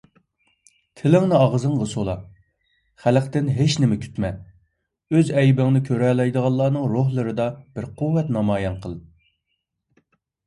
[0.99, 2.13] تىلىڭنى ئاغزىڭغا سولا،
[3.03, 4.31] خەلقتىن ھېچنېمە كۈتمە،
[5.17, 8.97] ئۆز ئەيىبىڭنى كۆرەلەيدىغانلارنىڭ روھلىرىدا بىر قۇۋۋەت نامايان قىل.